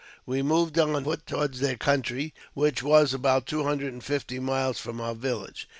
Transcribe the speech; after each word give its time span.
We 0.25 0.37
j 0.37 0.41
moved 0.41 0.79
on 0.79 1.03
foot 1.03 1.27
toward 1.27 1.53
their 1.53 1.77
country, 1.77 2.33
which 2.55 2.81
was 2.81 3.13
about 3.13 3.45
two 3.45 3.65
hundred 3.65 3.93
and 3.93 4.03
fifty 4.03 4.39
miles 4.39 4.79
from 4.79 4.99
our 4.99 5.13
village. 5.13 5.69